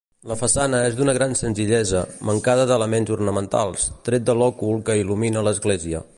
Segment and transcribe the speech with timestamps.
[0.29, 2.01] La façana és d'una gran senzillesa,
[2.31, 6.07] mancada d'elements ornamentals, tret de l'òcul que il·lumina l'església.